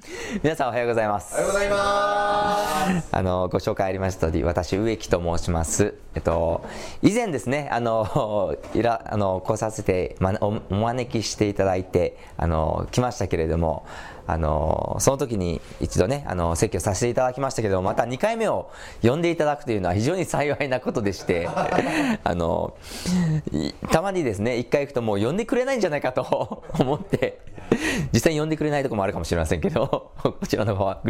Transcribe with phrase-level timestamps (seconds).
[0.42, 1.34] 皆さんおはようございます。
[1.34, 3.08] おはようございます。
[3.12, 5.94] あの、ご紹介ありました通り、私、植木と申します。
[6.14, 6.64] えっと、
[7.02, 13.84] 以前ですね、あの、 いら、あの、来させて、ま、おお招きしていただいて、あの、来ましたけれども、
[14.26, 18.70] あの、その時に一度ね、あの、説教させていただきましたけども、また2回目を
[19.02, 21.48] 呼んでいただくというのは非常に幸いなことでして、
[22.24, 22.74] あの、
[23.52, 27.40] いたまにですね、1回行くともう呼んでくれないんじゃないかと思って、
[28.12, 31.02] 実際に呼んでくれないとこもあるかもしれませんけど、 こちらの方は、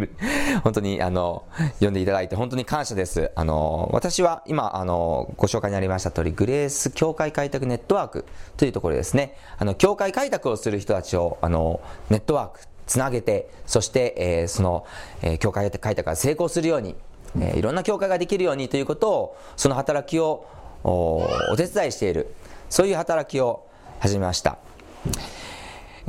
[0.63, 1.43] 本当に、あの、
[1.79, 3.31] 呼んでいただいて、本当に感謝です。
[3.35, 8.25] あの、私は今、あの、ご紹介にありました通り、グレース教会開拓ネットワーク
[8.57, 14.85] というところですね、あの、教会開拓をする人たちを、あの、ネットワーク、つなげて、そして、えーその、
[15.21, 16.95] えー教会開拓が成功するように、
[17.39, 20.45] えーいろんな教会ができるようにということを、その働きを
[20.83, 22.33] お手伝いしている、
[22.69, 23.65] そういう働きを
[23.99, 24.57] 始めました。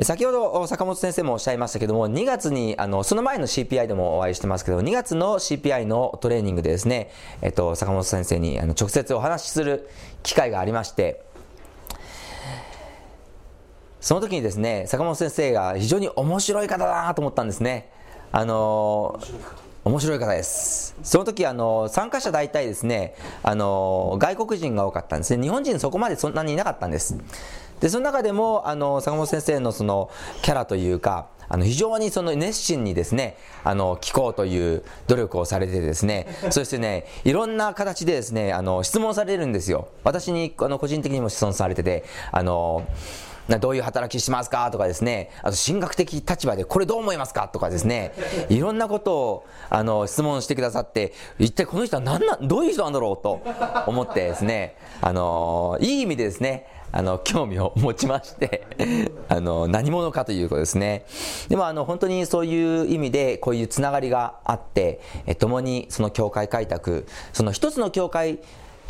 [0.01, 7.11] 先ほど坂本先生もおっしゃいましたけども、2月に、あの、その前の CPI でもお会いしてますけど、2月の CPI のトレーニングでですね、
[7.43, 9.91] えっと、坂本先生にあの直接お話しする
[10.23, 11.23] 機会がありまして、
[14.01, 17.91] その時にですね、坂本先生が非常に面白い方だなと思ったんですね。
[18.33, 19.21] あの
[19.85, 20.97] 面白い方です。
[21.03, 25.43] その時あの参加者大体ですね、あの外国人が多かったんですね。
[25.43, 27.17] 日本人そこまでそんなにいなかったんです。
[27.83, 31.27] でその中でもあの坂本先生のそのキャラというか。
[31.49, 39.89] あの非常にその熱心にですね、あの聞こうという努力をされてですね、そしてね、いろんな形でですね、あの質問されるんですよ。
[40.03, 42.87] 私にあの個人的にも質問されてて、あの
[43.49, 48.13] どういう働きしますかとかですね、あと神学的立場でこれどう思いますかとかですね、
[48.49, 53.41] いろんなことをあの質問してくださって、一体この人は何な、どういう人なんだろうと
[53.87, 58.67] 思ってですね、あの、いい意味でですね、あの、興味を持ちまして、
[59.29, 61.07] あの、何者かということですね。
[61.49, 68.41] でもあの、本当にそういう意味で、こういうつながりがあって、え共にその教会開拓、その一つの教会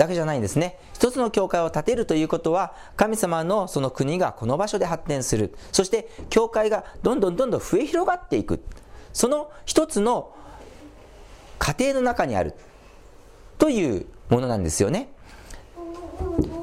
[0.03, 0.79] だけじゃないんですね。
[0.95, 5.55] 一つの教会を建てるということは、神様のその国がこの場所で発展する。
[5.71, 8.63] そして、教会がどんどんどんどん増え広がっていく。
[9.13, 10.35] その一つの
[11.59, 12.55] 家庭の中にある。
[13.59, 15.13] というものなんですよね。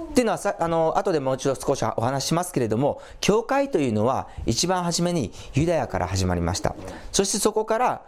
[0.09, 6.75] っていうのはさあの後でもう一度少しお話ししますけれども教会というのは一番初めにユダヤから始まりました
[7.11, 8.01] そしてそこから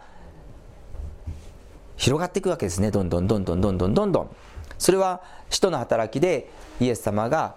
[1.96, 4.36] 広がっていくわけですねどんどんどんどんどんどんどんどん
[4.82, 6.50] それは使徒の働きで
[6.80, 7.54] イエス様が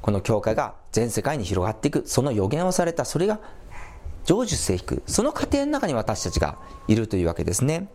[0.00, 2.04] この教会が全世界に広がっていく。
[2.06, 3.04] その予言をされた。
[3.04, 3.38] それが
[4.24, 5.02] 成就していく。
[5.06, 6.56] その過程の中に私たちが
[6.88, 7.88] いるというわけですね。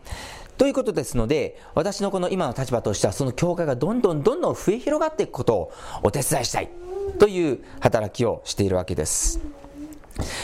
[0.59, 5.71] ということですので、私のこの今の立場としては、その教会がどんどんどんどん増え広がっていくことを
[6.03, 6.69] お手伝いしたい。
[7.17, 9.39] という働きをしているわけです。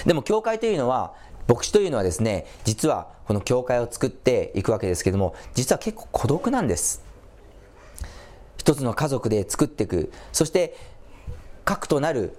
[0.08, 1.14] でも教会というのは、
[1.48, 7.03] 牧師というのはですね、実はこの教会を作っていくわけですけども、実は結構孤独なんです。
[8.64, 10.10] 一つの家族で作っていく。
[10.32, 10.78] そして、
[11.66, 12.38] 核となる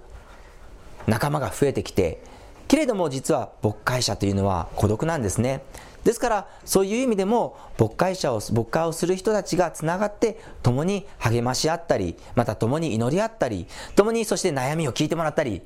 [1.05, 2.19] 仲間が増えてきて、
[2.67, 5.61] けれども実は牧会者というのは孤独なんですね。
[6.03, 15.61] ですから、そういう意味でも、牧会者を、牧会をする人たちがつながって、共に励まし合ったり、また共に祈り合ったり、共にそして悩みを聞いてもらったり、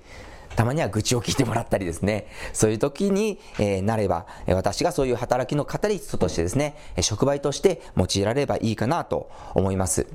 [0.56, 10.08] たまには愚痴を聞いてもらったりですね、そういう時に、えなれば、私がそういう働きのカタリストとしてですね、え触媒として用いられればいいかなと思います。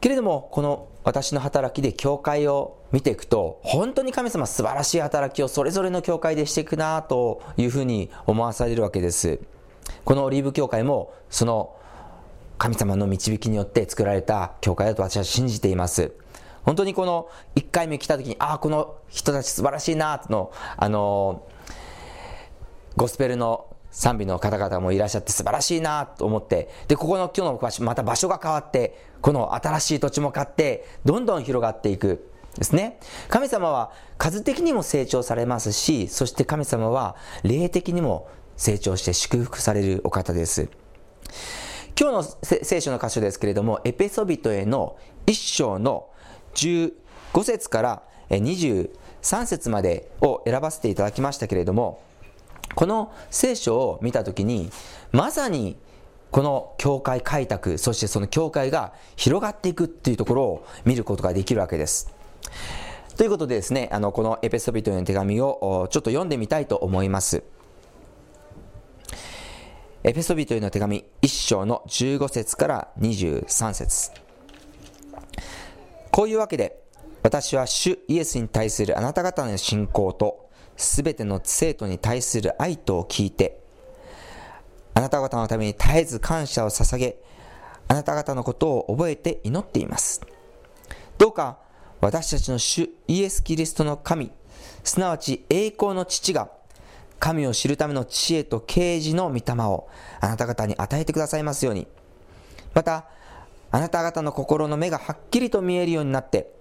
[0.00, 9.40] けれども、この私の働きで教会を見ていくと、本当に神様素晴らしい働きをそれぞれの教会でしていくなというふうに思わされるわけです。
[10.04, 11.74] このオリーブ教会も、その
[12.58, 16.12] 神様の導きによって作られた教会だと私は信じています。
[16.64, 21.46] 本当にこの1回目来た時に、ああ、この人たち素晴らしいなとの、あの、
[22.96, 32.30] ゴスペルの賛美の方々もいらっしゃって素晴らしいなと思って、で、ここの今日の場所、また場所が変わって、この新しい土地も買って、どんどん広がっていく。
[32.56, 32.98] ですね。
[33.28, 40.68] 神様は数的にも成長されますし、そして神様は霊的にも成長して祝福されるお方です。
[41.98, 44.96] 今日の聖書の箇所ですけれども、エペソビトへの
[45.26, 46.08] 一章の
[46.54, 46.92] 15
[47.44, 48.90] 節から23
[49.46, 52.00] 節までを選ばせていただきましたけれども、
[52.78, 54.70] この聖書を見たときに、
[55.10, 55.76] まさに
[56.30, 62.14] この教会開拓、そしてその教会が広がっていくっていうところを見ることができるわけです。
[63.16, 67.42] ということでですね、あの、このエペソビトへの手紙をちょっと読んでみたいと思います。
[70.04, 74.12] エペソビトへの手紙1章の15節から23節
[76.12, 76.80] こういうわけで、
[77.24, 80.47] 私は主イエスに対するあなた方の信仰と
[80.78, 83.58] すべての生徒に対する愛とを聞いて、
[84.94, 87.18] あなた方のために絶えず感謝を捧げ、
[87.88, 90.22] あなた方のことを覚えて祈っています。
[91.18, 91.58] どうか
[92.00, 94.30] 私たちの主イエス・キリストの神、
[94.84, 96.48] すなわち栄光の父が、
[97.18, 99.88] 神を知るための知恵と啓示の御霊を
[100.20, 101.88] あなた方に与えてくださいますように。
[102.74, 103.06] また、
[103.72, 106.52] あなた方の心の目がはっきりと見えるようになって、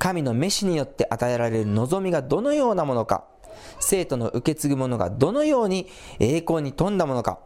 [0.00, 3.24] 神の召しによって与えられる望みがどのようなものか、
[3.78, 7.38] 生徒の受け継ぐものがどのように栄光に富んだものか、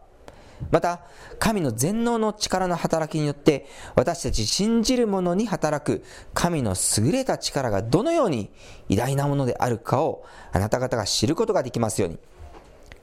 [0.71, 1.01] また、
[1.37, 6.03] 神の全能の力の働きによって、私たち信じる者に働く
[6.33, 8.51] 神の優れた力がどのように
[8.89, 12.19] 偉大なものであるかをあなた方が知ることができますように。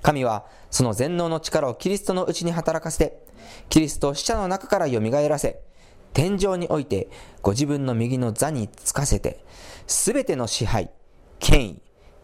[0.03, 3.23] 神はその全能の力をキリストのうちに働かせて、
[3.69, 5.61] キリストを死者の中から蘇らせ、
[6.13, 7.09] 天井において
[7.41, 9.45] ご自分の右の座につかせて、
[9.87, 10.91] すべての支配、
[11.39, 11.83] 権威、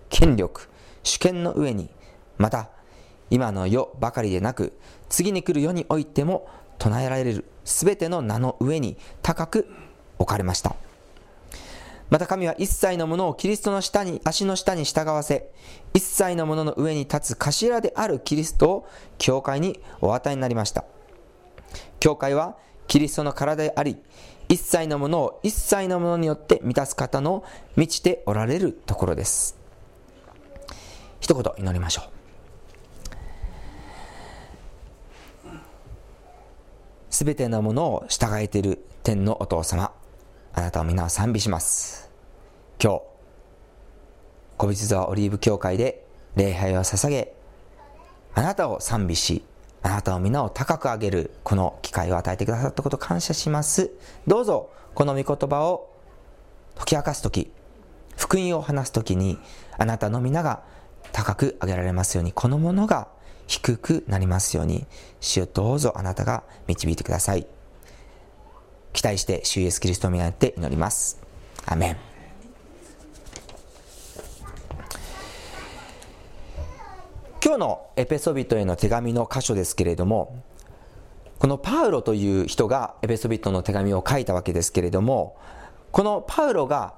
[0.09, 0.69] 権力、
[1.09, 1.91] 主権の上に、
[2.37, 2.69] また
[3.31, 4.79] 今の世ばかりでなく、
[5.09, 9.69] 次に来る世においても唱えられるすべての名の上に高く
[10.19, 10.77] 置かれました。
[12.11, 15.51] また神は一切のものをキリストの下に、足の下に従わせ、
[15.93, 18.89] 一切のものの上に立つ頭であるキリストを
[19.19, 20.85] 教会にお与えになりました。
[22.01, 22.57] 教会は
[22.87, 23.99] キリストの体であり、
[24.49, 27.45] 一切のものを一切のものによって満たす方の
[27.77, 29.58] 満ちておられるところです。
[31.21, 32.19] 一言祈りましょう。
[37.11, 39.93] すべてのものを従えている天のお父様、
[40.53, 42.11] あなたを皆を賛美します。
[42.81, 43.03] 今日、
[44.57, 46.07] 小仏沢オリーブ教会で
[46.37, 47.35] 礼拝を捧げ、
[48.35, 49.43] あなたを賛美し、
[49.83, 53.91] あなたを皆を高く上げるこの機会を与えてくださったこと感謝します。
[54.27, 55.91] どうぞ、この御言葉を
[56.77, 57.51] 解き明かすとき、
[58.17, 59.39] 福音を話すときに、
[59.77, 60.63] あなたの皆が
[61.13, 63.09] 高く上げられますように、このものが
[63.47, 64.87] 低くなりますように、
[65.21, 67.47] 主をどうぞあなたが導いてください。
[68.93, 71.21] 期待して主イエスキリストを見って祈ります。
[71.67, 71.97] アメン。
[77.43, 80.43] 今日のエペソビトへの手紙の箇所ですけれども、
[81.39, 85.37] このパウロという人がエペソビトの手紙を書いたわけですけれども、
[85.93, 86.95] このパウロが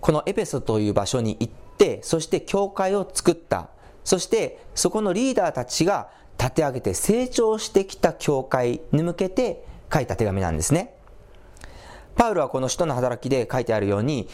[0.00, 1.63] このエペソという場所に行って、
[2.02, 3.68] そして教会を作った
[4.04, 10.94] そしてそこのリーダーたちが立て上げて成長してきた教会に向けて書いた手紙なんですね。
[12.16, 14.28] パウロはこの使徒の働きで書いてあるように、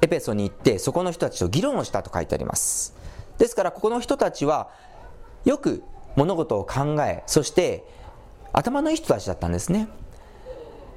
[0.00, 2.94] エペソに行ってそこの人たちと議論をしたと書いてあります。
[3.38, 4.70] ですからここの人たちは
[5.44, 5.82] よく
[6.16, 7.84] 物事を考え、そして
[8.52, 9.88] 頭のいい人たちだったんですね。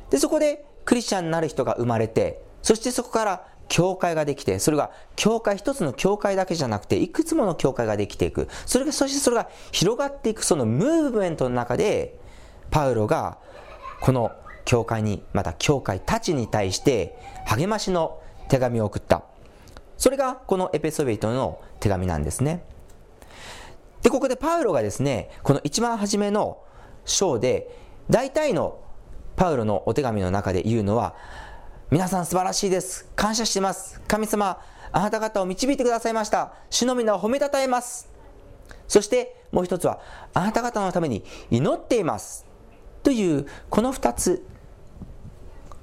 [0.09, 8.47] で、そこでクリスチャンになる人が生まれて、そしてそこから教会ができて、それが教会、一つの教会だけじゃなくて、いくつもの教会ができていく。
[8.65, 12.17] それが、そしてそれが広がっていく、そのムーブメントの中で、
[12.71, 13.37] パウロが、
[13.99, 14.31] この
[14.63, 17.17] 教会に、また教会たちに対して、
[17.47, 19.23] 励ましの手紙を送った。
[19.97, 22.63] それが、このエペソビトの手紙なんですね。
[24.03, 26.59] で、ここでパウロがですね、この一番初めの
[27.03, 27.77] 章で、
[28.09, 28.79] 大体の
[29.35, 31.13] パウロのお手紙の中で言うのは、
[31.91, 33.07] 皆さん素晴らしいです。
[33.15, 34.01] 感謝してます。
[34.07, 34.59] 神様、
[34.91, 36.53] あなた方を導いてくださいました。
[36.71, 38.09] 主の皆を褒めたたえます。
[38.87, 39.99] そしてもう一つは、
[40.33, 42.47] あなた方のために祈っています。
[43.03, 44.43] という、この二つ。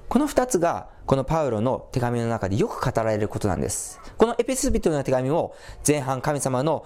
[0.08, 4.00] この二つが、このパウロの手紙の中でよく語られることなんです。
[4.18, 5.54] このエペスビトの手紙を
[5.86, 6.84] 前半神様の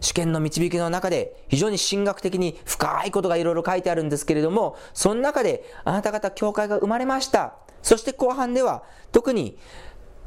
[0.00, 7.54] 主権の導きの中で非常に神学的に深いことがいろいろ書いてあるんですけれども、その中であなた方教会が生まれました。
[7.82, 9.58] そして後半では特に、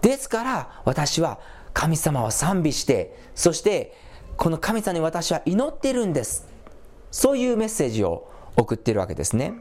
[0.01, 1.39] ですから私は
[1.73, 3.95] 神様を賛美して、そして
[4.37, 6.47] この神様に私は祈ってるんです。
[7.11, 9.53] そういうメッセージを送ってるわけですね。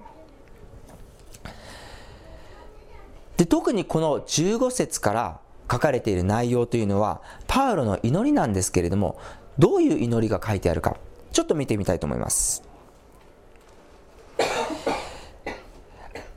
[3.37, 9.19] で特にこの15節から書かれている内容というのはパウロの祈りなんですけれども
[9.59, 10.97] どういう祈りが書いてあるか
[11.33, 12.63] ちょっと見てみたいと思います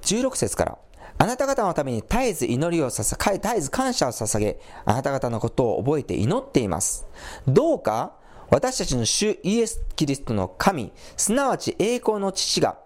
[0.02, 0.78] 16節から
[1.20, 7.08] あなた方のために絶えず祈りをさ絶えず感謝を捧げ、あなた方のことを覚えて祈っています。
[7.48, 8.14] どうか、
[8.50, 12.78] 私たちの主イエス・キリストの神、すなわち栄光の父が、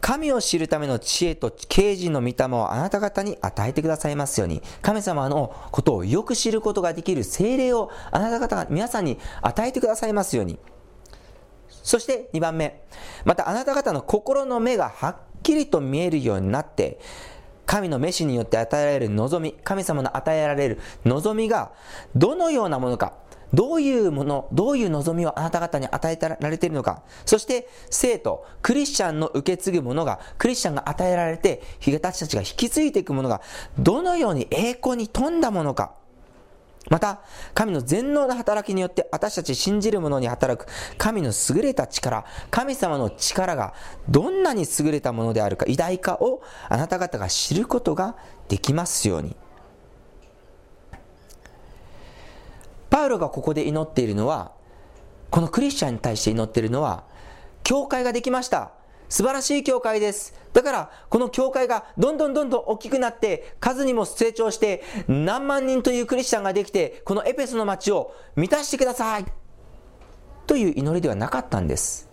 [0.00, 10.58] 神を知るための知恵と啓示の御霊をあなた方に与えてくださいますように、神様のことをよく知ることができる精霊をあなた方が皆さんに与えてくださいますように。
[11.82, 12.84] そして2番目、
[13.24, 17.00] またあなた方の心の目がはっきりと見えるようになって、
[17.68, 21.70] 神の召しによって与えられる望み、神様の与えられる望みが
[22.16, 23.12] どのようなものか、
[23.52, 33.42] どういうもの、どういう望みをあなた方に与えられているのか、そして生徒、クリスチャンの受け継ぐものが、クリスチャンが与えられて、私たちが引き継いでいくものが、
[33.78, 35.92] どのように栄光に富んだものか、
[36.90, 37.20] また、
[37.54, 43.74] 神の全能な働きによって私たち信じる者に働く神の優れた力、神様の力が
[44.08, 48.16] どんなに優れたものであるか、偉大かをあなた方が知ることが
[48.48, 49.36] できますように。
[52.88, 54.52] パウロがここで祈っているのは、
[55.30, 57.04] このクリスチャンに対して祈っているのは、
[57.64, 58.77] 教会ができました。
[59.08, 60.34] 素晴らしい教会です。
[60.52, 69.24] だから、この教会がどんどんどんどん大きくなって、数にも成長して、何万人というクリスチャンができて、このエペソの町を満たしてください。
[70.46, 72.08] という祈りではなかったんです。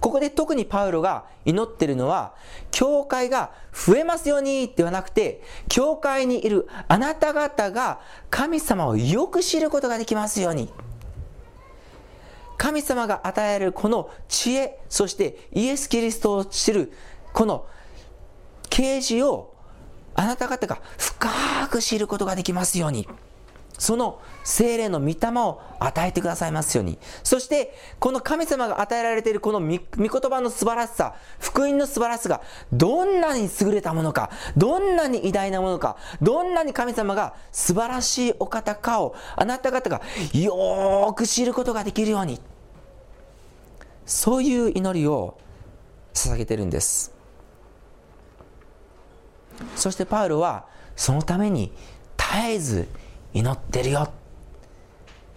[0.00, 2.34] ここで特にパウロが祈ってるのは、
[2.72, 10.72] 教会が増えますようにではなくて、教会にいるあなた方が神様をよく知ることができますように。
[12.62, 16.92] 神様が与えるこの知恵、そしてイエス・キリストを知る
[17.32, 17.66] この
[18.70, 19.52] 啓示を
[20.14, 21.28] あなた方が深
[21.68, 23.08] く知ることができますように。
[23.78, 27.00] その精霊の御霊を与えてくださいますように。
[27.24, 29.80] そして、この神様が与えられているこの御言
[30.30, 32.42] 葉の素晴らしさ、福音の素晴らしさが、
[32.72, 40.00] どんなに優れたものか、どんなに偉大なものか、どんなに神様が素晴らしいお方かを、あなた方が
[40.32, 42.40] よーく知ることができるように。
[44.06, 45.38] そういう祈りを
[46.14, 47.12] 捧げてるんです。
[49.76, 50.66] そしてパウロは
[50.96, 51.72] そのために
[52.16, 52.88] 絶えず
[53.32, 54.08] 祈ってるよ。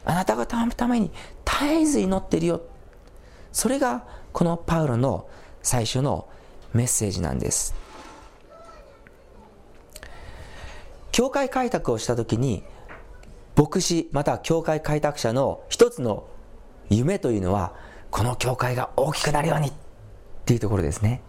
[0.03, 1.12] あなた方のために
[1.45, 2.62] 絶えず祈ってるよ。
[3.51, 5.29] それがこのパウロの
[5.62, 6.27] 最初の
[6.74, 7.74] メッセージなんです。
[11.12, 12.63] 教会開拓をした時に
[13.55, 16.27] 牧師また教会開拓者の一つの
[16.89, 17.74] 夢というのは
[18.15, 19.67] この教会が大きくなるように。
[19.67, 19.72] っ
[20.45, 21.22] ていうところですね。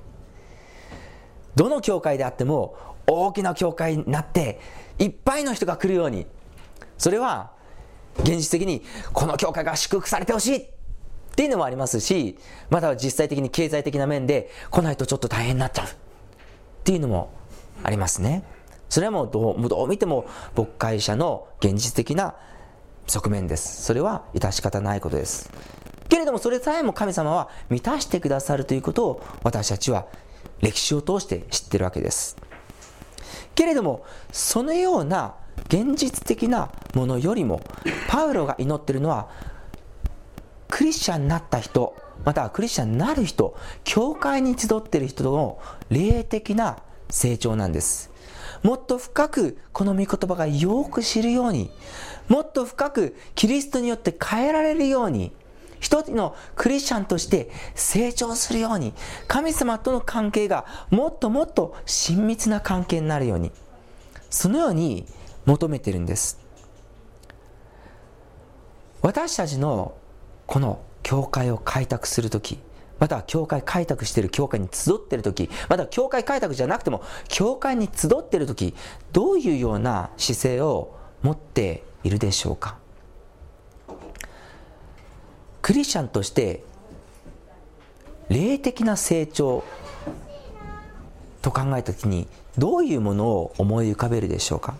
[1.56, 2.76] どの教会であっても
[3.08, 4.60] 大きな教会になって
[5.00, 6.28] いっぱいの人が来るように。
[6.96, 7.50] それは
[8.20, 10.56] 現実的にこの教会が祝福されてほしい。
[10.58, 10.64] っ
[11.34, 12.38] ていうのもありますし
[12.70, 15.86] または実際的に経済的な面で来ないとちょっと大変になっちゃう。
[15.88, 15.90] っ
[16.84, 17.30] ていうのも
[17.82, 18.44] ありますね。
[18.88, 22.36] それはもうどうどう見ても牧会者の現実的な
[23.08, 23.82] 側面です。
[23.82, 25.50] それは致し方ないことです。
[26.08, 30.06] けれどもそれさえも神様は満たしてくださるということを私たちは
[30.60, 32.36] 歴史を通して知ってるわけです。
[33.54, 35.34] けれどもそのような
[35.68, 37.60] 現実的なものよりも
[38.08, 39.28] パウロが祈ってるのは
[40.68, 45.58] クリスチャンになった人またはクリスチャンになる人教会に集っている人の
[45.90, 48.10] 霊的な成長なんです
[48.62, 51.70] もっと深くこの御言葉がよく知るように
[52.28, 55.32] もっと深くキリストによって変えられるように
[55.80, 58.92] 一人のクリスチャンとして成長するように
[59.28, 63.52] 神様との関係がもっともっと親密な関係になるように
[64.30, 65.06] そのように
[65.45, 66.38] 求めてるんです。
[69.02, 69.95] 私たちの
[70.47, 72.59] この教会を開拓する時
[72.99, 78.75] または教会開拓している教会に集っている時また教会開拓じゃなくても教会に集っている時
[79.12, 82.78] どういうような姿勢を持っているでしょうか？
[85.66, 86.62] クリスチャンとして
[88.28, 89.64] 霊的な成長
[91.42, 94.76] と考えた時にどういうものを思い浮かべるでしょうか？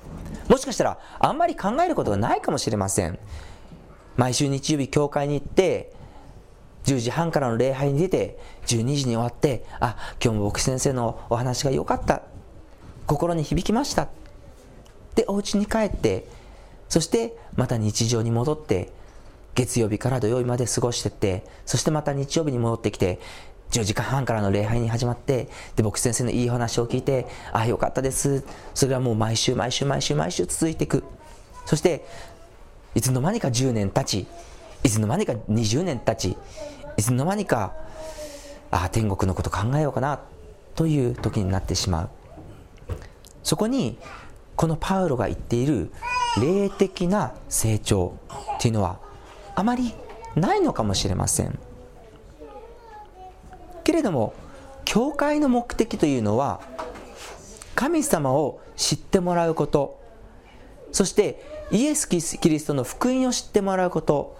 [0.49, 3.19] もしかしたらあんまり考えることがないかもしれません。
[4.15, 5.93] 毎週日曜日教会に行って
[6.85, 12.23] 10時半からの礼拝に出て12時に終わってあ今日も僕先生のお話が良かった。
[13.09, 14.07] 心に響きました。
[15.17, 16.29] でお家に帰って
[16.89, 18.95] そしてまた日常に戻って
[19.57, 23.19] 月曜日から土曜日まで過ごしてって、そしてまた日曜日に戻ってきて、
[23.71, 28.45] 10時間半からの礼拝に始まって、で、僕先生のいい話を聞いて、ああ、よかったです。
[28.75, 31.03] それはもう毎週毎週毎週毎週続いていく。
[31.65, 32.05] そして、
[32.95, 34.27] いつの間にか10年経ち、
[34.85, 36.37] いつの間にか20年経ち、
[36.99, 37.73] いつの間にか、
[38.71, 40.21] ああ、天国のこと考えようかな、
[40.75, 42.11] という時になってしまう。
[43.43, 43.99] そこに、
[44.55, 45.91] このパウロが言っている
[46.41, 48.15] 霊的な成長
[48.57, 48.99] っていうのは
[49.57, 49.95] あまり
[50.37, 51.59] ないのかもしれません。
[53.83, 54.35] けれども
[54.85, 56.61] 教会の目的というのは
[57.75, 60.01] 神様を知ってもらうこと
[60.93, 64.37] そしてイエス・キリストの福音を知ってもらうこと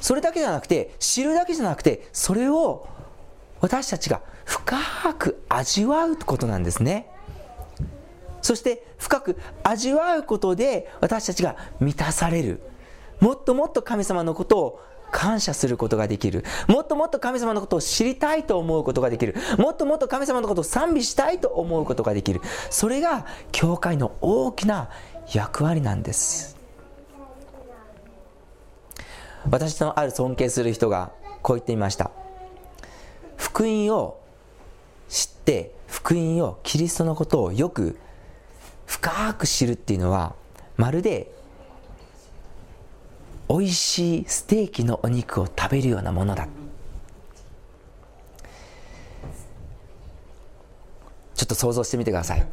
[0.00, 2.88] それだけじゃなくて知るだけじゃなくてそれを
[3.60, 4.76] 私たちが深
[5.14, 7.08] く味わうことなんですね。
[8.42, 12.60] そして深く味わうことで私たちが満たされる。
[13.20, 16.44] もっともっと神様のことを感謝することができる。
[16.68, 19.34] もっともっと神様のことを知りたいと思うことができる。
[19.58, 22.40] もっともっと神様のことを賛美したいと思うことができる。
[22.70, 24.90] それが教会の大きな
[25.32, 26.56] 役割なんです。
[29.50, 31.12] 私のある尊敬する人が
[31.42, 32.10] こう言ってみました。
[33.36, 34.20] 福音を
[35.08, 37.98] 知って福音をキリストのことをよく
[38.86, 40.34] 深く知るっていうのは
[40.76, 41.32] まるで
[43.50, 46.46] 美味しいステーキのお肉を食べるようなものだ。
[51.34, 52.46] ちょっと想像してみてください。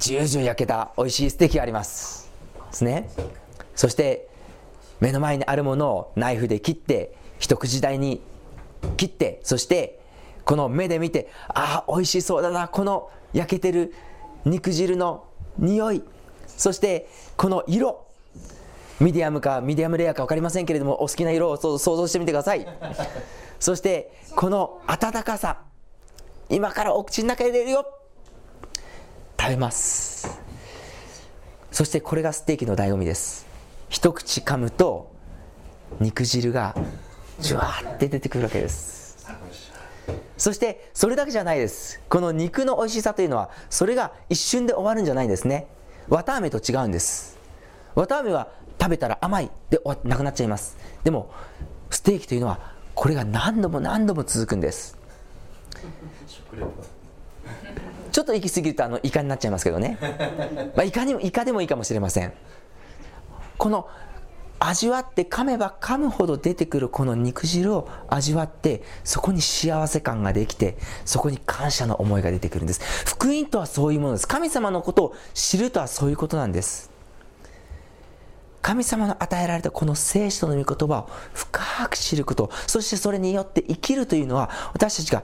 [0.00, 2.30] じゅうじゅう焼けた美味しいステーキがあります。
[2.70, 3.10] ですね。
[3.74, 4.30] そして
[5.00, 8.22] 目の前にあるものをナイフで切って一口大に
[8.96, 10.00] 切ってそして
[10.46, 12.68] この目で見てああ美味しそうだな。
[12.68, 13.92] この焼けてる
[14.46, 15.26] 肉汁の
[15.58, 16.02] 匂い。
[16.46, 18.06] そしてこの色。
[19.00, 22.66] ミディアムかミディアムレアか分かりませんけれどもお好きな色を想像してみてください。
[23.58, 25.58] そしてこの温かさ。
[26.50, 27.86] 今からお口の中に入れるよ。
[29.40, 30.40] 食べます。
[31.72, 33.46] そしてこれがステーキの醍醐味です。
[33.88, 35.12] 一口噛むと
[36.00, 36.76] 肉汁が
[37.40, 39.26] ジュワーって出てくるわけです。
[40.36, 42.00] そしてそれだけじゃないです。
[42.08, 45.66] この肉の美味しさというのはそれが一瞬で終わるんじゃないんですね。
[46.08, 47.38] 綿あめと違うんです。
[47.94, 48.48] 綿あめは
[48.80, 50.76] 食べたら甘いで終わなくなっちゃいます。
[51.04, 51.30] でも
[51.90, 52.58] ステーキというのは
[52.94, 54.98] これが何度も何度も続くんです。
[58.12, 59.98] ちょっと行き過ぎるとあのイカになっちゃいますけどね、
[60.76, 62.32] まあ、イカにもイカでもいいかもしれません。
[63.58, 63.88] この
[64.60, 72.80] 味わって噛めば噛むほど出てくるこの肉汁を味わってそこに幸せ感ができてそこに感謝の思いが出てくるんです。
[73.04, 74.28] 福音とはそういうものです。
[74.28, 76.93] 神様のことを知るとはそういうことなんです
[78.64, 85.22] 神様の与えられたこの聖書の御言葉を深く知ることそしてそれによって生きるというのは私たちが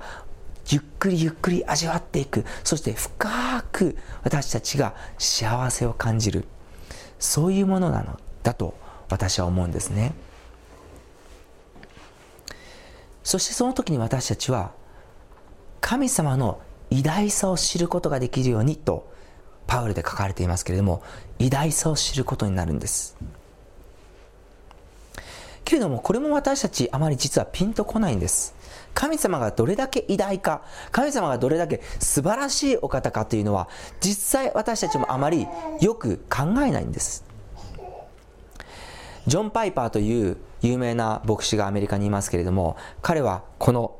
[0.68, 2.44] ゆっくりゆっくり味わっていく。
[2.62, 6.44] そして深く私たちが幸せを感じる。
[7.18, 8.74] そういうものなのだと
[9.08, 10.12] 私は思うんですね。
[13.24, 14.72] そしてその時に私たちは
[15.80, 19.10] 神様の偉大さを知ることができるようにと
[19.66, 21.02] パウルで書かれていますけれども
[21.40, 23.16] 偉大さを知ることになるんです。
[25.64, 28.54] けれどもこれも私たちあまり実はピンとこないんです。
[28.92, 33.68] 神様がどれだけ偉大か神様がどれだけ素晴らしいお方かというのは
[34.00, 35.46] 実際私たちもあまり
[35.80, 37.24] よく考えないんです。
[39.26, 43.96] ジョン・パイパーという有名な牧師がアメリカにいますけれども彼はこの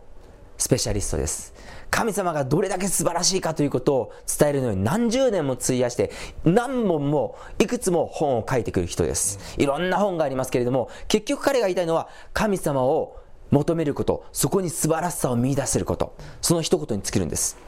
[0.58, 1.54] スペシャリストです。
[1.90, 6.10] 神様がどれだけ素晴らしいかということを伝えるのに何十年も費やして
[6.44, 9.38] 何本もいくつも本を書いてくる人です。
[9.58, 13.16] いろんな本がありますけれども結局彼が言いたいのは神様を
[13.50, 17.58] 求めることそこに素晴らしさを見出せることその一言に尽きるんです。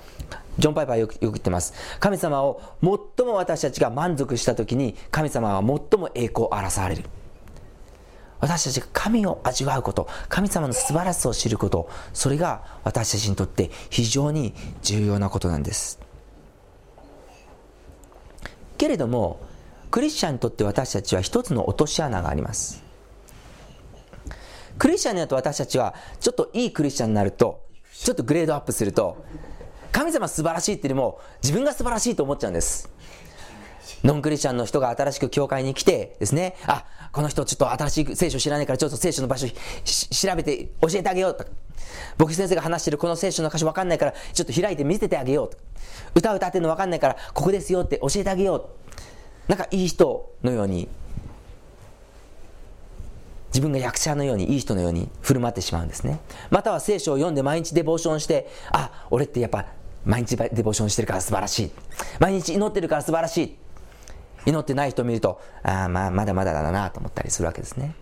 [0.58, 1.74] ジョン・パイパーよくよく言ってます。
[1.98, 7.04] 神様を最も私たちが満足した時に神様は最も栄光を荒らされる。
[8.42, 14.52] 私たちが神を味わうこと神様の素晴らしさを知ることそれが私たちにとって非常に
[14.82, 16.00] 重要なことなんです。
[18.76, 19.40] けれども
[19.92, 22.82] クリスチャンにとって私たちは一つの落とし穴があります。
[24.76, 29.24] クリスチャンになると私たちはちょっといいクリスチャンになるとちょっとグレードアップすると
[29.92, 32.90] 神様素晴らしいっていうよりも自分が素晴らしいと思っちゃうんです。
[34.04, 39.54] ノンクリスチャンの人が新しく教会に来てですね、あ、この人ちょっと新しい聖書知らないからちょっと聖書の場所調
[40.36, 41.44] べて教えてあげようと。
[42.18, 45.58] 牧師先生が話してるこの聖書の箇所わかんないからちょっと開いて見せてあげようと。
[46.14, 49.50] 歌歌ってるのわかんないからここですよって教えてあげよう。
[49.50, 50.88] なんかいい人のように、
[53.48, 56.20] 自分が役者のようにいい人のように振る舞ってしまうんですね。
[56.50, 59.66] または聖書を読んで毎日デボーションして、あ、俺ってやっぱ
[60.06, 61.70] 毎日デボーションしてるから素晴らしい。
[62.18, 63.56] 毎日祈ってるから素晴らしい。
[64.46, 67.94] 祈ってない人を見るとああまあまだまだだなと思ったりするわけですね。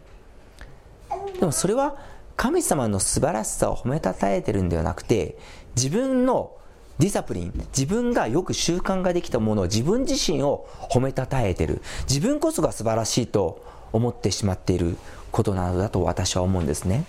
[1.39, 1.97] でもそれは
[2.37, 5.37] 神様の素晴らしさを褒めたたえてるんではなくて
[5.77, 6.53] 自分の
[6.99, 11.83] ディサプリン自分がよく習慣ができたものを自分自身を褒めたたえてる。
[12.09, 14.97] 自分こそが素晴らしいと思ってしまっている
[15.33, 17.05] ことなのだと私は思うんですね。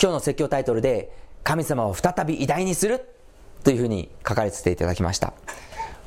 [0.00, 3.04] 今日の説教タイトルで神様を再び偉大にする
[3.64, 5.34] というふうに書かれていただきました。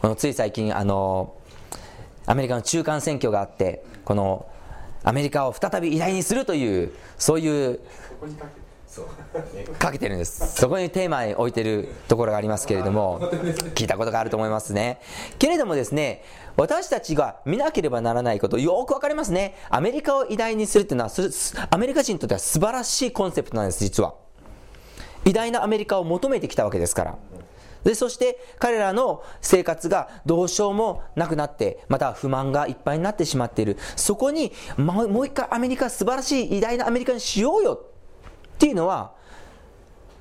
[0.04, 1.34] このつい最近あの
[2.26, 4.46] アメリカの中間選挙があってこの
[5.02, 7.80] アメリカを再び偉大にするというそういう
[9.80, 10.58] かけてるんです。
[10.60, 13.22] そこにテーマに置いてるところがありますけれども
[13.76, 15.00] 聞いたことがあると思いますね。
[15.39, 16.26] けれどもですね
[16.58, 19.56] 私たちが見なければならないことよくわかりますね。
[19.70, 21.12] アメリカを偉大にするっていうのは
[21.70, 24.16] アメリカ人にとっては素晴らしいコンセプトなんです実は。
[25.24, 27.16] 偉大なアメリカを求めてきたわけですから。
[27.84, 33.78] でそして彼らの生活がどうしようもなくなってまた不満がいっぱいになってしまっている。
[33.96, 39.13] そこにもう一回アメリカ素晴らしい偉大なアメリカにしようよっていうのは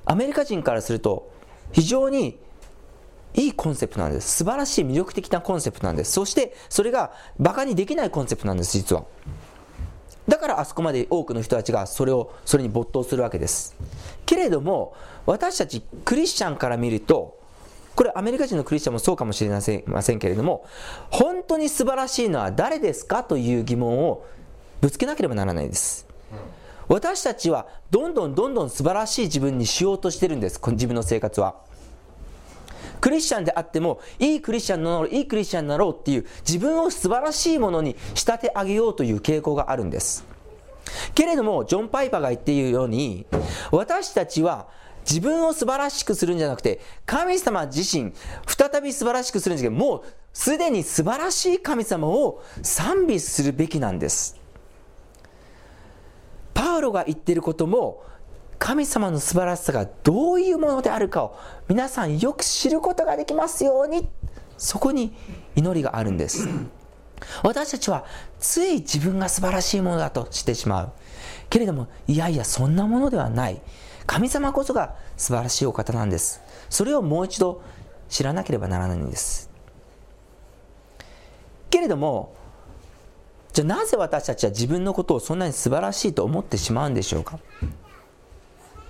[0.04, 1.30] アメリカ人からすると
[1.72, 2.38] 非常に
[3.34, 4.38] いいコンセプトなんです。
[4.38, 6.12] 素晴らしい魅力的なコンセプトなんです。
[6.12, 9.04] そしてそれがバカにできないコンセプトなんです実は。
[10.28, 13.74] だからあそこまで多くの人たちがそれをそれに没頭するわけです。
[14.26, 14.94] けれども
[15.26, 17.40] 私たちクリスチャンから見ると
[17.94, 20.66] これアメリカ人のクリスチャンもそうかもしれませんませんけれども
[21.10, 24.24] 本当に素晴らしいのは誰ですかという疑問を
[24.80, 26.06] ぶつけなければならないです、
[26.88, 31.54] 私たちはどんどんどんどん素晴らしい自分にしようとしてるんです自分の生活は。
[33.00, 40.24] クリスチャンであってもいいクリスチャンになろういいクリスチャンになろうっていう自分を素晴らしいものに仕立て上げようという傾向があるんです。
[41.14, 43.26] けれどもジョン・パイパーが言っているように
[43.70, 44.66] 私たちは
[45.08, 48.12] 自分を素晴らしくするんじゃなくて、神様自身、
[48.46, 54.36] 再び素晴らしくするんですけど、もうすでに素晴らしい神様を賛美するべきなんです。
[56.54, 58.04] パウロが言っていることも、
[58.58, 61.36] 神様の素晴らしさがどういうものであるかを
[61.68, 64.08] 皆さんよく知ることができますように、
[64.56, 65.16] そこに
[65.56, 66.48] 祈りがあるんです。
[67.42, 68.04] 私たちは
[68.38, 70.92] つい自分が素晴らしいものだとしてしまう。
[71.50, 73.60] けれども、いやいや、そんなものではない。
[74.06, 76.40] 神様こそが素晴らしいお方なんです。
[76.68, 77.62] それをもう一度
[78.08, 79.50] 知らなければならないんです。
[81.70, 82.34] けれども
[83.52, 87.38] じゃあなぜ私たちは自分のことをそんなに素晴らしいと思ってしまうんでしょうか？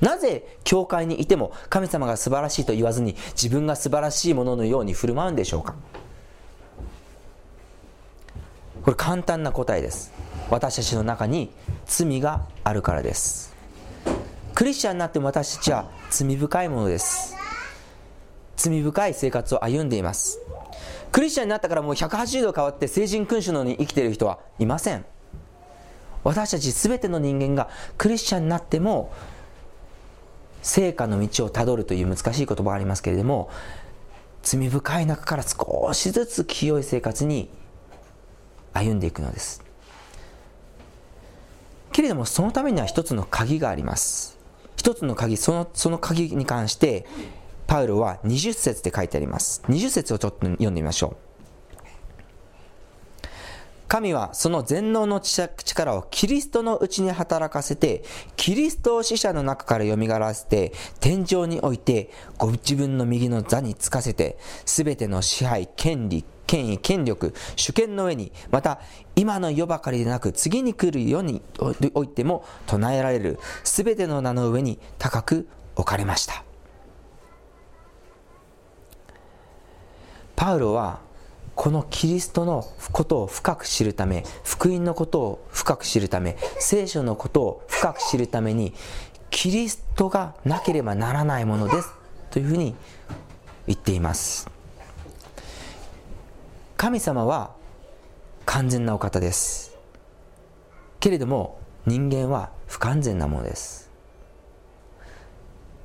[0.00, 5.74] なぜ教会にいても神様が素晴らしいと言わずに自分が素晴らしいもののように振る舞うんでしょうか？
[8.82, 10.12] これ簡単な答えです。
[10.50, 11.52] 私たちの中に
[11.86, 13.51] 罪があるからです。
[14.54, 17.34] クリスチャンになっても私たちは罪深いものです。
[18.56, 20.38] 罪深い生活を歩んでいます。
[21.10, 25.04] クリスチャンになったからもう180度変わって成人君主のように生きている人はいません。
[26.22, 29.12] 私たち全ての人間がクリスチャンになっても
[30.62, 33.50] 成果の道をたどるという難しい言葉がありますけれども
[34.42, 37.50] 罪深い中から少しずつ清い生活に
[38.72, 39.64] 歩んでいくのです。
[41.92, 44.41] けれどもそのためには一つの鍵があります。
[44.82, 47.06] 一つの鍵、そのその鍵に関して、
[47.68, 49.62] パウロは20節で書いてあります。
[49.68, 51.32] 20節をちょっと読んでみましょう。
[53.86, 58.02] 神はその全能の力をキリストのうちに働かせて、
[58.34, 68.78] キリストを死者の中から蘇らせて、天井において、ご自分の右の座につかせて、すべての支配、権利、権威、権力、主権の上に、また
[69.16, 71.40] 今の世ばかりでなく次に来る世に
[71.94, 76.44] おいても唱えられる全ての名の上に高く置かれました。
[80.36, 81.00] パウロは
[81.54, 88.74] このキリストのことを深く知るため、福音のことを深く知るため、聖書のことを深く知るために、
[89.30, 91.94] キリストがなければならないものです
[92.30, 92.74] というふうに
[93.66, 94.61] 言っています。
[96.82, 97.54] 神様は
[98.44, 99.78] 完全なお方です。
[100.98, 103.88] けれども人間は不完全なものです。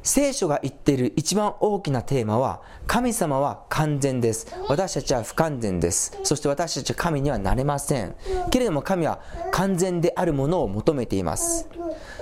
[0.01, 4.47] 聖書が言っている一番大きなテーマは神様は完全です。
[4.69, 6.17] 私たちは不完全です。
[6.23, 8.15] そして私たちは神にはなれません。
[8.49, 9.19] けれども神は
[9.51, 11.69] 完全であるものを求めています。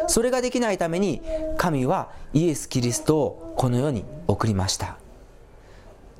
[0.07, 1.21] それができないために
[1.55, 4.97] 神はイエス・キリストをこの世に送りました。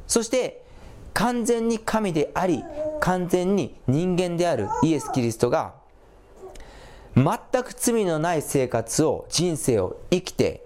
[0.08, 0.65] そして
[1.16, 2.64] 完全に神であり
[3.00, 5.74] 完全に人間であるイエス・キリストが
[7.16, 10.66] 全く罪のない生活を人生を生きて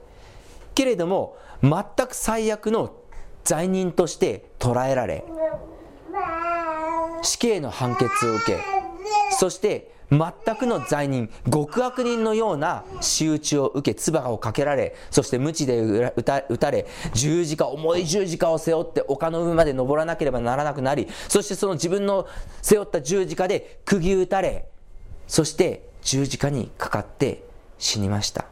[0.73, 2.95] けれども全く最悪の
[3.43, 5.23] 罪人として捕らえられ
[7.21, 8.78] 死刑の判決を受け
[9.39, 22.27] そして全くの罪人、極悪人のような仕打ちを受け、唾をかけられ、そして鞭で打た打たれ、十字架、重い十字架を背負って丘の上まで登らなければならなくなり、そしてその自分の
[22.61, 24.67] 背負った十字架で釘打たれ、
[25.25, 27.45] そして十字架にかかって
[27.77, 28.43] 死にました。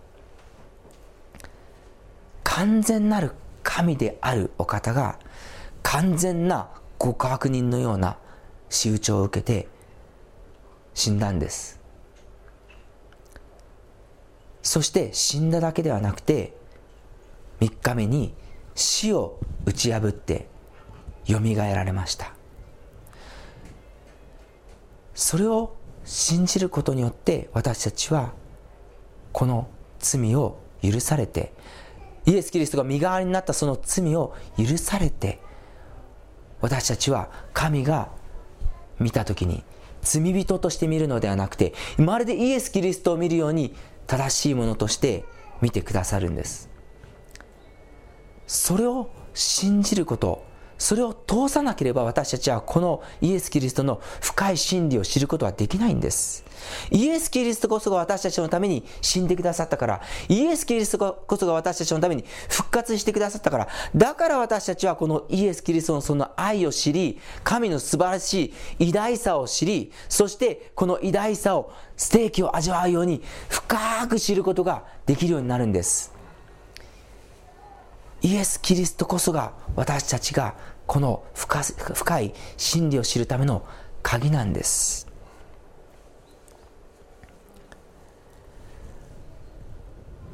[2.46, 5.20] 完全なる神であるお方が、
[5.84, 8.16] 完全な極悪人のような
[8.70, 9.68] 仕打ちを受けて
[10.98, 11.80] 死んだんです。
[14.64, 16.58] そして死んだだけではなくて
[17.60, 18.34] 3日目に
[18.74, 20.48] 死を打ち破って
[21.28, 22.34] よみがえられました。
[25.14, 28.34] それを信じることによって私たちは
[29.34, 31.54] この罪を許されて
[32.26, 35.40] イエス・キリストが身代わりになったその罪を許されて
[36.60, 38.10] 私たちは神が
[39.00, 39.64] 見た時に
[40.02, 43.74] 罪人として見るのではなくてまるでイエス・キリストを見るように
[44.08, 45.26] 正しいものとして
[45.62, 46.70] 見てくださるんです。
[48.48, 50.47] それを信じること。
[50.78, 56.46] それを通さなければ私たちはこのイエス・キリストの深い真理を知ることはできないんです。
[56.92, 76.17] イエス・キリストこそが私たちのために死んでくださったから、イエス・キリストこそが私たちのために復活してくださったから、だから私たちはこのイエス・キリストのその愛を知り、神の素晴らしい偉大さを知り、そしてこの偉大さをステーキを味わうように深く知ることができるようになるんです。
[78.28, 80.54] イエス・キリストこそが私たちが
[80.86, 83.66] この深い真理を知るための
[84.04, 85.08] 鍵なんです。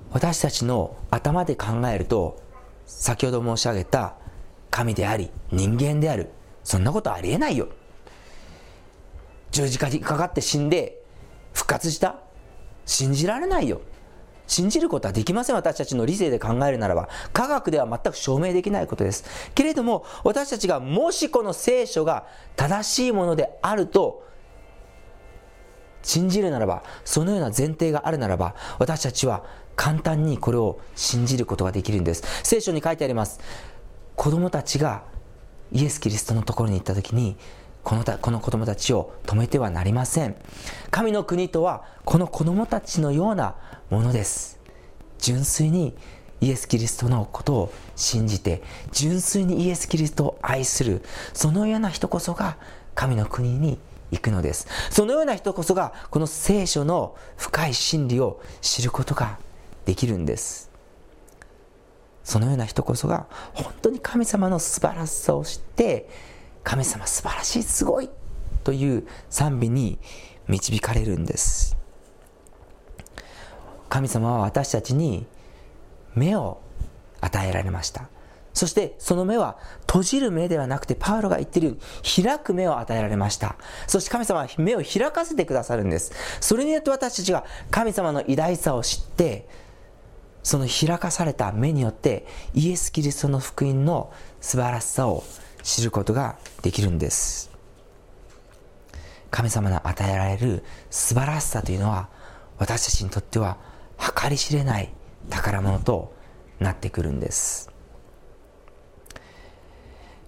[0.10, 2.41] 私たちの頭で考えると
[2.88, 4.15] 先ほど申し上げた
[4.71, 6.29] 神であり人間である
[6.63, 7.67] そんなことありえないよ。
[9.51, 10.99] 十字架にかかって死んで
[11.53, 12.15] 復活した
[12.88, 13.82] 信じられないよ。
[14.47, 15.56] 信じることはできません。
[15.56, 17.10] 私たちの理性で考えるならば。
[17.32, 19.23] 科学では全く証明できないことです。
[19.56, 22.25] けれども、私たちがもしこの聖書が
[22.56, 24.23] 正しいものであると、
[26.03, 29.43] 信じるならば、そのような前提があるならば、私たちは
[29.75, 32.23] 簡単にこれを信じることができるんです。
[32.43, 33.39] 聖書に書いてあります。
[34.15, 35.03] 子供たちが
[35.71, 37.38] イエス・キリストのところに行った時に、
[37.83, 40.35] このたこの子供たちを止めてはなりません。
[40.89, 43.55] 神の国とはこの子供たちのような
[43.89, 44.59] ものです。
[45.19, 45.95] 純粋に
[46.41, 51.03] イエス・キリストのことを信じて純粋にイエス・キリストを愛する。
[51.33, 52.57] そのような人こそが
[52.95, 53.79] 神の国に
[54.11, 54.67] 行くのです。
[54.89, 59.39] そのような人こそがこの聖書の深い真理を知ることが
[59.85, 60.69] できるんです。
[62.23, 66.07] そのような人こそが本当に神様の素晴らしさを知って
[66.63, 68.10] 神様素晴らしいすごい
[68.63, 69.99] という賛美に
[70.47, 71.78] 導かれるんです。
[73.89, 75.26] 神様は私たちに
[76.15, 76.62] 目を
[77.21, 78.10] 与えられました。
[78.54, 83.56] そしてその目は閉じる目ではなくてパウロが言ってるように開く目を与えられました。
[83.88, 86.12] そして神様は目を開かせてくださるんです。
[86.39, 89.47] それによって私たちが神様の偉大さを知って
[90.43, 95.23] その開かされた目によってイエス・キリストの福音の素晴らしさを
[95.63, 97.49] 知ることができるんです。
[99.32, 102.10] 神様の与えられる素晴らしさというのは
[102.60, 103.58] 私たちにとっては
[103.97, 104.93] 計り知れない
[105.30, 106.13] 宝物と
[106.60, 107.71] なってくるんです。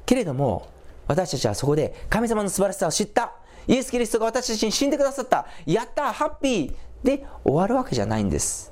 [0.06, 0.69] けれども
[1.08, 3.34] 私たちはそこで神様の素晴らしさを知った。
[3.67, 5.45] イエス・キリストが私たちに死んでくださった。
[5.65, 8.71] やったハッピーで終わるわけじゃないんです。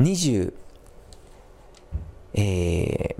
[0.00, 0.52] 20
[2.34, 3.16] え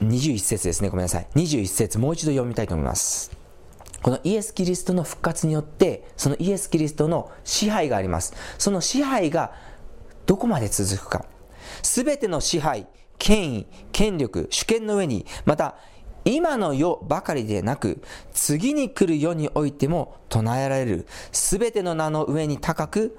[0.00, 1.26] ー、21節ですね、ごめんなさい。
[1.34, 3.30] 21節、もう一度読みたいと思います。
[4.02, 8.34] このイエス・キリストの復活によって、そのイエス・キリストの支配があります。
[8.58, 9.52] その支配が
[10.26, 11.24] どこまで続くか。
[11.82, 12.86] すべての支配、
[13.18, 15.76] 権威、権力、主権の上に、また、
[16.24, 23.18] 今の世ばかりでなく、次に来る世においても唱えられる、すべての名の上に高く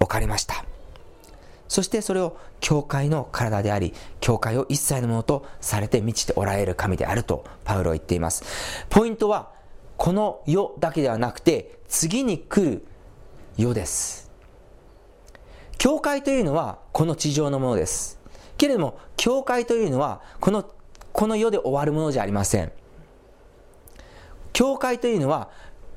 [0.00, 0.64] 置かれました。
[1.74, 8.44] そしてそれを教会の体であり、教会を一切のものとされて満ちておられる神であるとパウロは言っています。
[8.90, 9.50] ポイントは、
[9.96, 12.86] この世だけではなくて、次に来る
[13.56, 14.30] 世です。
[15.76, 18.20] 教会というのはこの地上のものです。
[18.56, 20.64] けれども、教会というのはこの、
[21.12, 22.70] この世で終わるものじゃありません。
[24.52, 25.50] 教会というのは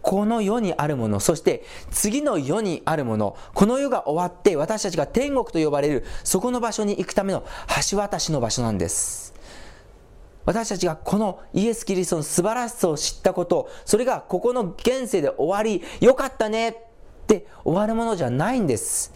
[0.07, 7.43] この世にあるもの、そして次の世にあるもの、この世が終わって私たちが天国と呼ばれるそこの場所に行くための
[7.91, 9.33] 橋渡しの場所なんです。
[10.45, 16.75] 私たちがこのイエス・キリストの素晴らしさを知ったこと、それがここの現世で終わり、よかったねっ
[17.27, 19.11] て終わるものじゃないんです。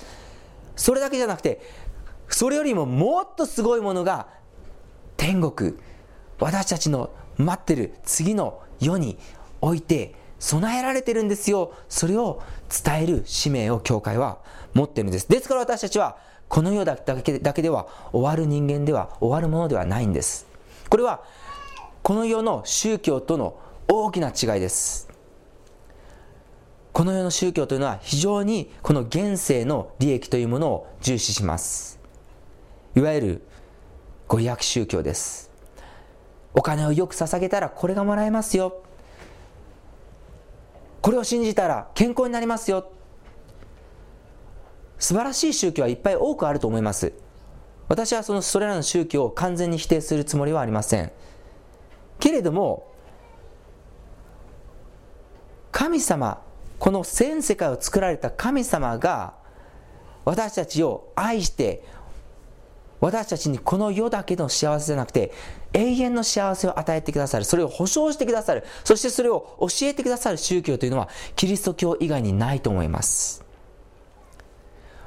[0.75, 1.61] それだけじゃなくて、
[2.27, 4.27] それよりももっとすごいものが
[5.15, 5.77] 天国、
[6.37, 9.17] 私たちの待ってる次の世に
[9.61, 11.71] おいて備えられてるんですよ。
[11.87, 12.41] それを
[12.83, 14.39] 伝える使命を教会は
[14.73, 15.29] 持ってるんです。
[15.29, 16.17] ですから私たちは、
[16.49, 20.47] この世だけだけでは終わる人間では終わるものではないんです。
[20.89, 21.23] これは、
[22.01, 25.07] この世の宗教との大きな違いです。
[26.91, 31.99] この世の宗教というのは非常にこの現世の利益というものを重視します
[32.95, 33.41] いわゆる
[34.27, 35.51] ご利益宗教です
[36.53, 38.83] お金をよく捧げたらこれがもらえますよ
[41.01, 42.91] これを信じたら健康になりますよ。
[44.99, 47.13] 素晴らしい宗教はいっぱい多くあると思います。
[47.87, 51.11] 私はそのそれらの宗教を完全に否定するつもりはありません。
[52.19, 52.91] けれども
[55.71, 56.41] 神様
[56.77, 59.33] この全世界を作られた神様が
[60.23, 61.83] 私たちを愛して
[63.01, 65.33] 私たちにこの世だけの幸せじゃなくて
[65.73, 67.45] 永遠の幸せを与えてくださる。
[67.45, 68.63] それを保証してくださる。
[68.83, 73.43] そしてそれを教えてくださる宗教というのはキリスト教以外にないと思います。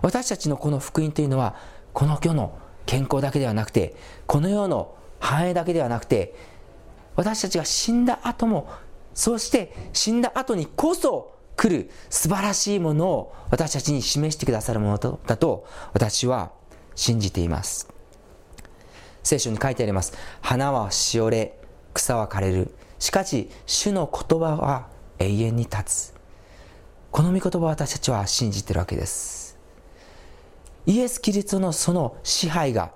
[0.03, 1.55] 私たちのこの福音というのは
[1.93, 3.95] この世の健康だけではなくて
[4.27, 6.35] この世の繁栄だけではなくて
[7.17, 8.69] 私たちが死んだ後も
[9.15, 16.53] そして死んだ後にこそ来る素晴らしいものを私たちに示してくださるものだと私は
[16.95, 17.89] 信じています。
[19.23, 20.13] 聖書に書いてあります。
[20.41, 21.59] 花はしおれ
[21.95, 22.75] 草は枯れる。
[22.99, 26.15] しかし主の言葉は永遠に立つ。
[27.11, 29.57] この御言葉を私たちは信じているわけです。
[30.87, 32.93] イエス・キリストのその支配が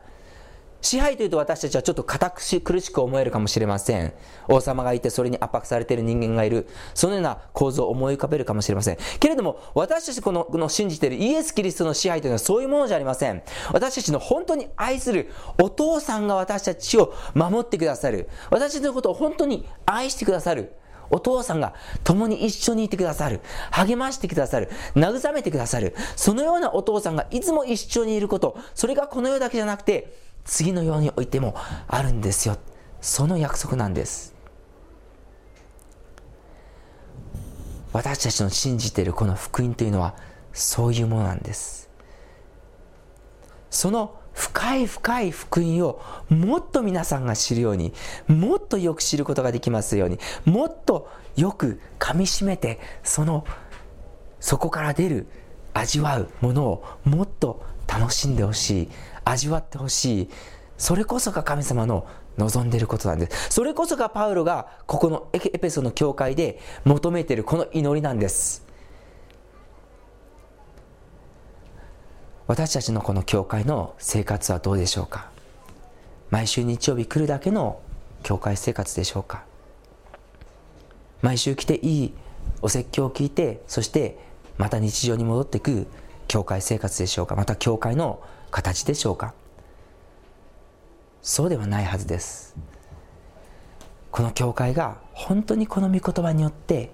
[0.81, 4.13] 支配というと私たちはちょっと堅苦しく思えるかもしれません。
[4.49, 6.69] 王様がいてそれに圧迫されている人間がいる。
[6.95, 8.99] そのような構造を思い浮かべるかもしれません。
[9.19, 13.43] けれども私たちこのこの信じているイエス・キリストの支配というのはそういうものじゃありません。
[13.73, 18.29] 私たちの本当に愛するお父さんが私たちを守ってくださる。
[18.51, 20.75] 私たちのことを本当に愛してくださる。
[21.11, 23.41] お父さんが共に一緒にいてくださる。
[23.71, 24.69] 励ましてくださる。
[24.95, 25.95] 慰めてくださる。
[26.17, 28.59] そのようなお父さんがいつも一緒にいること。
[28.75, 31.55] それがこの世だけじゃなくて、次のようにおいても
[31.87, 32.57] あるんですよ。
[33.03, 34.35] その約束なんです。
[37.93, 40.17] 私たちの信じているこの福音というのは
[40.55, 41.91] そういうものなんです。
[43.71, 47.93] その深い深い福音をもっと皆さんが知るように
[48.27, 53.45] もっとよく知ることができますようにもっとよくかみしめてその
[54.41, 55.27] そこから出る
[55.75, 58.89] 味わうものをもっと楽しんでほしい。
[59.29, 60.31] 味わってほしい。
[60.77, 63.51] それこそが神様の望んでいることなんです。
[63.51, 68.67] それこそがパウロがここのエペソの教会で求めているこの祈りなんです。
[72.47, 75.31] 私たちのこの教会の生活はどうでしょうか？
[76.31, 77.81] 毎週日曜日来るだけの
[78.23, 79.45] 教会生活でしょうか？
[81.21, 82.15] 毎週来ていい
[82.63, 84.17] お説教を聞いてそして
[84.57, 85.89] また日常に戻っていく
[86.29, 87.35] 教会生活でしょうか？
[87.37, 89.35] また教会の形でしょうか？
[91.23, 92.57] そうではないはずです。
[94.11, 96.91] この教会が本当にこの御言葉によって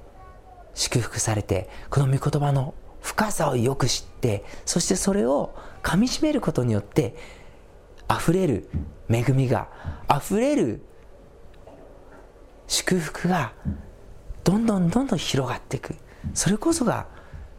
[0.74, 7.14] 祝福されてこの御言葉の深さをよく知ってそしてそれをかみしめることによって
[8.10, 8.68] 溢れる
[9.08, 9.68] 恵みが
[10.10, 10.82] 溢れる
[12.66, 13.52] 祝福が
[14.42, 15.94] どんどんどんどん広がっていく。
[16.32, 17.06] それこそが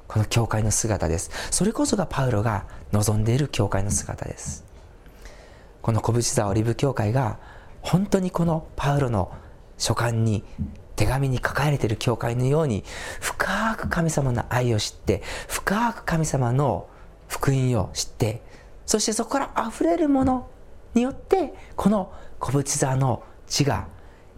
[0.07, 1.31] この教会の姿です。
[1.51, 4.65] それこそがパウロが望んでいる教会の姿です。
[5.81, 7.37] この小淵沢オリブ教会が
[7.81, 9.31] 本当にこのパウロの
[9.77, 10.43] 書簡に
[10.95, 12.83] 手紙に書かれている教会のように
[13.19, 16.87] 深く神様の愛を知って深く神様の
[17.27, 18.41] 福音を知って
[18.85, 20.49] そしてそこから溢れるもの
[20.93, 23.87] によってこの小淵沢の地が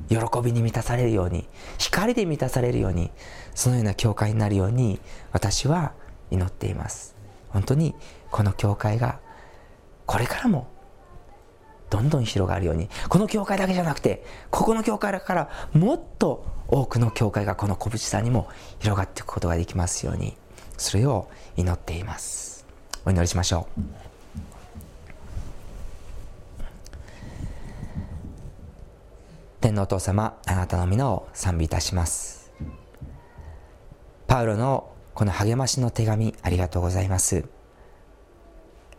[0.10, 3.12] 喜びに満たされるように光で満たされるように
[3.56, 5.00] そのような教会になるように
[5.32, 5.94] 私は
[6.32, 7.16] 祈っています。
[7.50, 7.96] 本当に
[8.30, 9.20] この教会が
[10.06, 10.68] これからも
[11.90, 20.36] どんどん広がるようにこの教会だけじゃなくてここの教会だからもっと多くの教会がこの小渕さんにも広がっていくことができますように
[20.78, 22.66] それを祈っています。
[23.06, 24.17] お祈りしましょう。
[29.78, 32.52] のお父様あなたの皆を賛美いたします。
[34.28, 37.46] パウロのこの励ましの手紙ありがとうございます。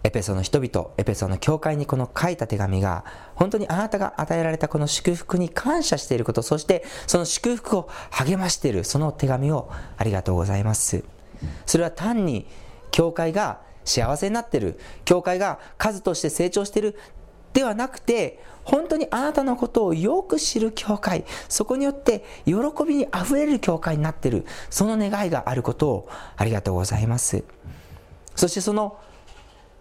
[0.04, 11.04] エペソの人々エペソの教会にこの書いた手紙が本当にあなたが与えられたこの祝福に感謝していることそしてその祝福を励ましているその手紙をありがとうございます。
[11.66, 12.46] それは単に
[12.90, 16.98] 教会が幸せになってる教会が数として成長している
[17.58, 22.54] ではなくて本当にあなたのことをよく知る教会そこによって喜
[22.86, 27.42] びにあふれる教会になっているその願いがあることをありがとうございます。
[28.36, 28.96] そしてその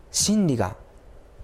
[0.09, 0.75] 真理が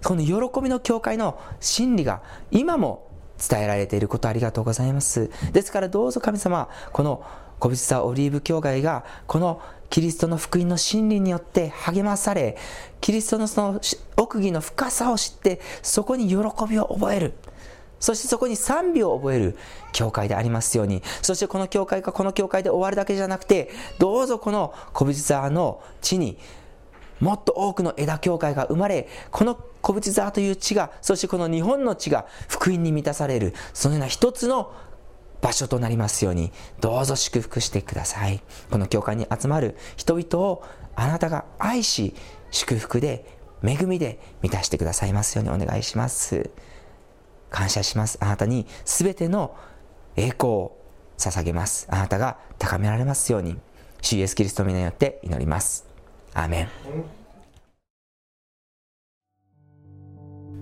[0.02, 2.20] この喜びの教会の真理が
[2.50, 3.06] 今も
[3.38, 5.30] 伝えられていることありがとうございます。
[5.52, 7.24] ですからどうぞ神様この
[7.60, 9.62] 小淵沢オリーブ教会がこの
[9.94, 12.56] キリストの福音の真理によって励まされ
[13.00, 13.80] キリストのその
[14.16, 16.34] 奥義の深さを知ってそこに喜
[16.68, 17.34] びを覚える。
[18.00, 19.56] そしてそこに賛美を覚える。
[19.92, 21.00] 教会でありますように。
[21.22, 23.70] そしてこの教会がこの教会で終わるだけじゃなくて
[24.00, 26.38] どうぞこの小淵沢の地に
[27.20, 33.54] もっと多くの枝教会が生まれこの小淵沢という地がそしてこの日本の地が福音に満たされる。
[33.72, 34.74] そのような一つの
[35.44, 38.42] 場所となりますようにどうぞ祝福してください。
[38.70, 40.64] この教会に集まる人々を
[40.96, 42.14] あなたが愛し
[42.50, 43.26] 祝福で
[43.62, 46.48] 恵みで満たしてくださいますようにお願いします。
[47.50, 48.16] 感謝します。
[48.22, 49.54] あなたに全ての
[50.16, 50.76] 栄光を
[51.18, 51.88] 捧げます。
[51.90, 53.58] あなたが高められますように
[54.00, 55.84] 主イエスキリストの皆によって祈ります。
[56.32, 56.68] アーメン。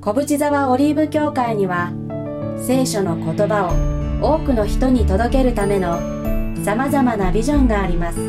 [0.01, 1.93] 小淵沢オリーブ教会には
[2.59, 3.67] 聖書の言葉
[3.99, 5.99] を多くの人に届けるための
[6.65, 8.21] さまざまなビジョンがあります。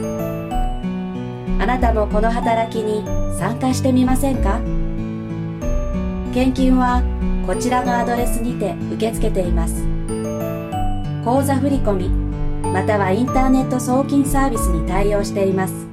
[1.60, 3.06] あなたもこの働きに
[3.38, 4.60] 参加してみませんか？
[6.34, 7.04] 献金は
[7.46, 9.86] こちらのアドレスにて受け付けています。
[11.24, 12.10] 口座振込
[12.74, 15.93] またはインターネット送金サービスに対応しています。